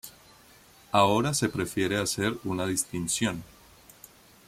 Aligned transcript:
Ahora 0.91 1.31
se 1.31 1.47
prefiere 1.47 1.95
hacer 1.99 2.35
una 2.43 2.65
distinción. 2.65 3.43